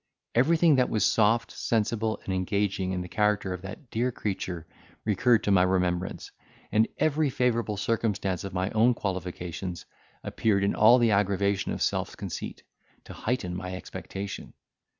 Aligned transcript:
Everything, 0.33 0.77
that 0.77 0.89
was 0.89 1.05
soft, 1.05 1.51
sensible, 1.51 2.19
and 2.25 2.33
engaging, 2.33 2.91
in 2.91 3.01
the 3.01 3.07
character 3.07 3.53
of 3.53 3.61
that 3.61 3.91
dear 3.91 4.11
creature 4.11 4.65
recurred 5.05 5.43
to 5.43 5.51
my 5.51 5.61
remembrance, 5.61 6.31
and 6.71 6.87
every 6.97 7.29
favourable 7.29 7.77
circumstance 7.77 8.43
of 8.43 8.51
my 8.51 8.71
own 8.71 8.95
qualifications 8.95 9.85
appeared 10.23 10.63
in 10.63 10.73
all 10.73 10.97
the 10.97 11.11
aggravation 11.11 11.71
of 11.71 11.83
self 11.83 12.17
conceit, 12.17 12.63
to 13.03 13.13
heighten 13.13 13.55
my 13.55 13.75
expectation! 13.75 14.53